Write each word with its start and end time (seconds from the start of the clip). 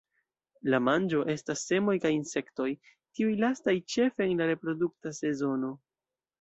La 0.73 0.77
manĝo 0.85 1.19
estas 1.33 1.61
semoj 1.73 1.95
kaj 2.07 2.11
insektoj, 2.15 2.67
tiuj 3.19 3.37
lastaj 3.45 3.77
ĉefe 3.97 4.29
en 4.29 4.43
la 4.43 4.51
reprodukta 4.55 5.17
sezono. 5.23 5.75